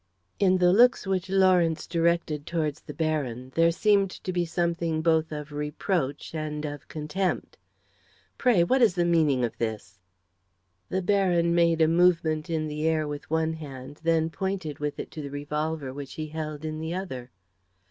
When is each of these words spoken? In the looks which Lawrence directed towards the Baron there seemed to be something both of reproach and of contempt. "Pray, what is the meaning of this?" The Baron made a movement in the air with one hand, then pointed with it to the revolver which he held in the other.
In 0.39 0.57
the 0.57 0.73
looks 0.73 1.05
which 1.05 1.29
Lawrence 1.29 1.85
directed 1.85 2.47
towards 2.47 2.81
the 2.81 2.93
Baron 2.95 3.51
there 3.53 3.71
seemed 3.71 4.09
to 4.09 4.33
be 4.33 4.45
something 4.45 5.03
both 5.03 5.31
of 5.31 5.51
reproach 5.51 6.33
and 6.33 6.65
of 6.65 6.87
contempt. 6.87 7.59
"Pray, 8.39 8.63
what 8.63 8.81
is 8.81 8.95
the 8.95 9.05
meaning 9.05 9.45
of 9.45 9.55
this?" 9.59 9.99
The 10.89 11.03
Baron 11.03 11.53
made 11.53 11.81
a 11.81 11.87
movement 11.87 12.49
in 12.49 12.65
the 12.67 12.87
air 12.87 13.07
with 13.07 13.29
one 13.29 13.53
hand, 13.53 13.99
then 14.01 14.31
pointed 14.31 14.79
with 14.79 14.97
it 14.99 15.11
to 15.11 15.21
the 15.21 15.29
revolver 15.29 15.93
which 15.93 16.13
he 16.15 16.29
held 16.29 16.65
in 16.65 16.79
the 16.79 16.95
other. 16.95 17.29